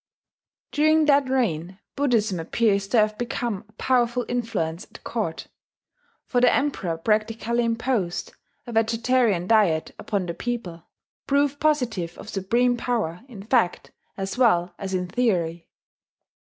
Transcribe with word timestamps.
During 0.71 1.05
that 1.05 1.29
reign 1.29 1.77
Buddhism 1.95 2.39
appears 2.39 2.87
to 2.87 2.97
have 2.97 3.19
become 3.19 3.65
a 3.69 3.73
powerful 3.73 4.25
influence 4.27 4.83
at 4.85 5.03
court; 5.03 5.45
for 6.25 6.41
the 6.41 6.51
Emperor 6.51 6.97
practically 6.97 7.63
imposed 7.63 8.33
a 8.65 8.71
vegetarian 8.71 9.45
diet 9.45 9.93
upon 9.99 10.25
the 10.25 10.33
people 10.33 10.87
proof 11.27 11.59
positive 11.59 12.17
of 12.17 12.29
supreme 12.29 12.77
power 12.77 13.21
in 13.27 13.43
fact 13.43 13.91
as 14.17 14.39
well 14.39 14.73
as 14.79 14.95
in 14.95 15.07
theory. 15.07 15.67